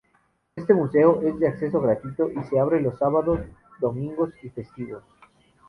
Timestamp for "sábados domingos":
2.97-4.31